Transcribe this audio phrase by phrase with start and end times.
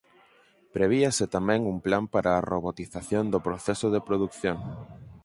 [0.75, 4.57] Prevíase tamén un plan para a robotización do proceso de produción.